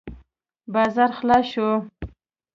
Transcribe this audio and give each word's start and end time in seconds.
بازار 0.73 1.09
خلاص 1.19 1.45
شو. 1.51 1.67